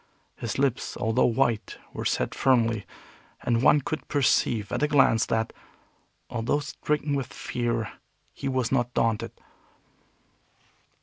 His 0.35 0.57
lips, 0.57 0.97
although 0.97 1.27
white, 1.27 1.77
were 1.93 2.05
set 2.05 2.33
firmly, 2.33 2.87
and 3.43 3.61
one 3.61 3.81
could 3.81 4.07
perceive 4.07 4.71
at 4.71 4.81
a 4.81 4.87
glance 4.87 5.27
that, 5.27 5.53
although 6.27 6.57
stricken 6.57 7.13
with 7.13 7.31
fear, 7.31 7.93
he 8.33 8.47
was 8.49 8.71
not 8.71 8.95
daunted. 8.95 9.31